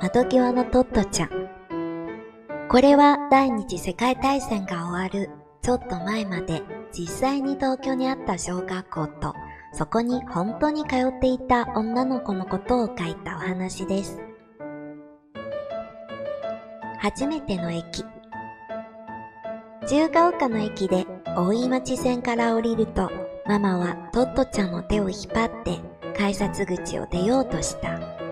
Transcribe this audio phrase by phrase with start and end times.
[0.00, 1.30] 窓際のトットちゃん。
[2.68, 9.34] これは第二次世界大戦が終わるちょっと前まで実際に東京にあった小学校と
[9.72, 14.20] そこに本当に通っていた女の子のことを書いたお話です。
[17.00, 18.04] 初めての駅。
[19.82, 23.10] 自由が丘の駅で大井町線から降りると、
[23.46, 25.80] ママはトットちゃんの手を引っ張って
[26.16, 28.27] 改札口を出ようとした。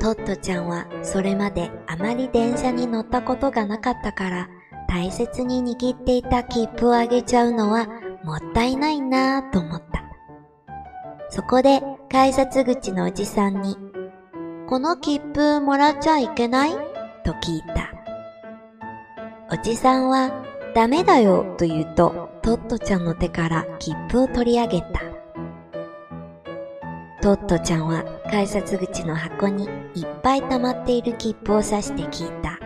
[0.00, 4.48] トットちゃんはそれまであまり電車に乗ったことがなかったから
[4.88, 7.86] 大切に握っていた切符をあげちゃうのは
[8.24, 10.02] もったいないなぁと思った。
[11.28, 13.76] そこで改札口のおじさんに、
[14.68, 16.70] この切符もらっちゃいけない？
[17.24, 17.92] と聞いた。
[19.52, 20.44] おじさんは、
[20.74, 25.00] ダメだよと言うと、トットちゃんの手から切符を取り上げた。
[27.22, 32.58] トットちゃんは改札口の箱にいっぱい溜まっている切符を刺して聞いた。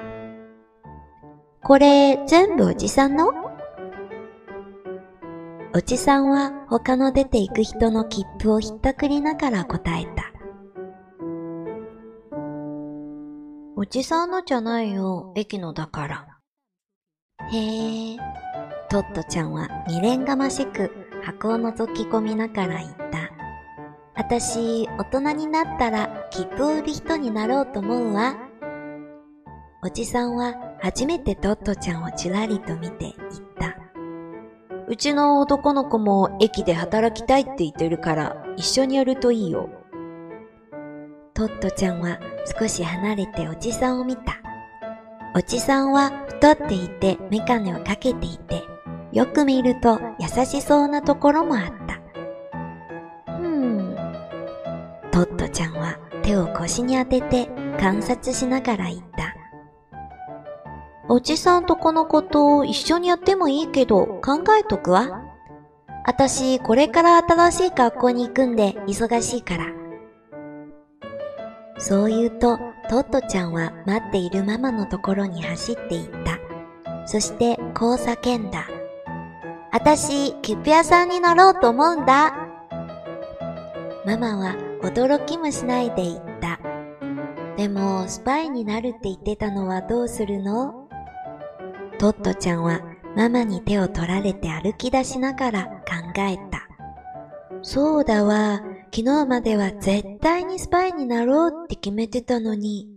[1.61, 3.33] これ全部おじさんの？
[5.75, 10.31] おじさんは他の出て行く人の切符をひったくりながら答えた。
[13.77, 16.29] おじさんのじゃないよ、駅のだから。
[17.51, 18.17] へえ。
[18.89, 20.93] トットちゃんは未練がましく
[21.25, 23.24] 箱を覗き込みながら言った。
[24.17, 28.37] あたし、大人になったら切符を売る人になろうと思うわ。
[29.83, 33.15] おじさんは初めてトットちゃんをちらりと見て言っ
[33.59, 33.77] た。
[34.87, 39.69] うちの男の子も駅で働きたいって言ってるから一緒にやるといいよ。
[41.35, 42.21] トットちゃんは
[42.59, 44.39] 少し離れておじさんを見た。
[45.35, 48.63] おじさんは太っていてメガネをかけていて、
[49.13, 51.84] よく見ると優しそうなところもあった。
[55.15, 57.47] トットちゃんは手を腰に当てて
[57.79, 59.37] 観察しながら言った。
[61.09, 65.23] おじさんとこのことを一緒にやってもいいけど考えとくわ。
[66.05, 69.67] あたしこれから新しい学校に行くんで忙しいから。
[71.79, 72.59] そう言うと、
[72.91, 76.41] トットちゃんは待っているママのところに走っていった。
[77.07, 78.67] そしてこう叫んだ。
[79.71, 82.35] あたし、切符屋さんになろうと思うんだ。
[84.05, 86.61] ママは驚きもしないで言った。
[87.57, 90.89] でも、スパイになるって言ってたのはどうするの？
[91.99, 92.81] トットちゃんは
[93.17, 96.69] ママに手を取られて歩き出しながら考えた。
[97.63, 98.61] そうだわ。
[98.95, 102.89] 昨日までは絶対にスパイになろうって決めてたのに。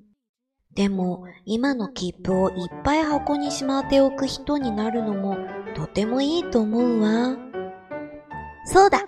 [0.76, 5.38] でも、今の切符をいっぱい箱にしまっておく人になるのも
[5.76, 7.38] とてもいいと思うわ。
[8.66, 9.00] そうだ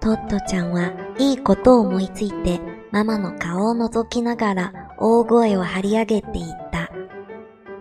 [0.00, 2.60] トットちゃんはいいことを思いついて
[2.92, 6.90] ママの顔を覗きながら大声を張り上げていった。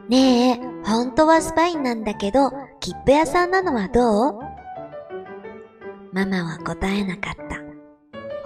[0.09, 4.39] ねえ、本当はスパインなんだけど、切符屋さんなのはどう？
[6.13, 7.57] ママは答えなかった。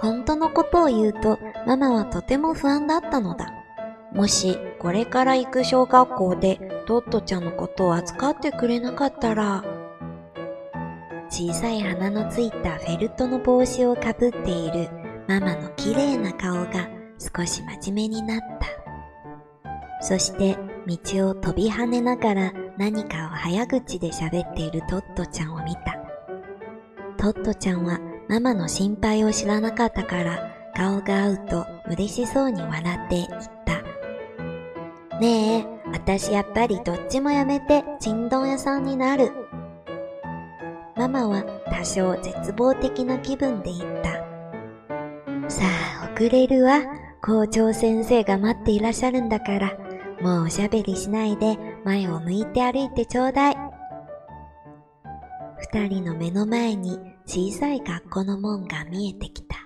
[0.00, 3.52] 本当のことを言うと、ママはとても不安だったのだ。
[4.12, 6.56] もし、これから行く小学校で
[6.86, 9.64] トットちゃんのことを扱ってくれなかったら、
[11.32, 14.90] 小さい鼻のついたフェルトの帽子をかぶっている
[15.26, 20.04] ママの綺麗な顔が少し真面目になった。
[20.06, 25.96] そして道を飛び跳ねながら何かを早口で喋っているトットちゃんを見た。
[27.16, 33.28] トットちゃんはママの心配を知らなかったから顔が合うと嬉しそうに笑って言っ
[33.64, 35.18] た。
[35.18, 39.32] ねえ、私やっぱりどっちもやめてちんどん屋さんになる。
[41.02, 44.12] ママは多少絶望的な気分で言った。
[45.50, 45.64] さ
[46.00, 46.80] あ、遅れるわ。
[47.24, 49.76] 校長先生が待っていらっしゃるんだから、
[50.20, 53.56] もうおしゃべりしないで前を向いて歩いてちょうだい。
[55.72, 59.56] 二人の目の前に小さい学校の門が見えてきた。